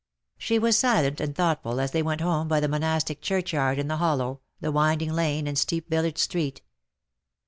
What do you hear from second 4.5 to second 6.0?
the winding lane, and steep